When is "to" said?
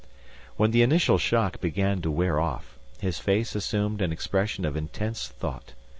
2.01-2.09